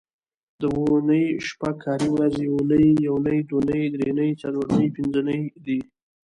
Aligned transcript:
د 0.61 0.63
اونۍ 0.79 1.25
شپږ 1.47 1.75
کاري 1.83 2.09
ورځې 2.15 2.45
اونۍ، 2.55 2.87
یونۍ، 3.07 3.39
دونۍ، 3.49 3.81
درېنۍ، 3.93 4.29
څلورنۍ، 4.41 4.87
پینځنۍ 4.95 5.41
دي 5.65 5.79